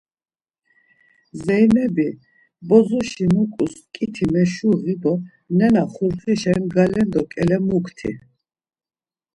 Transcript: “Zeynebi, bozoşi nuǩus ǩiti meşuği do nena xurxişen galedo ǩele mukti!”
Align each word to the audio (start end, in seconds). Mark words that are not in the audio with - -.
“Zeynebi, 1.43 2.07
bozoşi 2.67 3.25
nuǩus 3.33 3.75
ǩiti 3.93 4.25
meşuği 4.33 4.95
do 5.01 5.13
nena 5.57 5.83
xurxişen 5.93 6.61
galedo 6.73 7.21
ǩele 7.31 7.57
mukti!” 7.67 8.11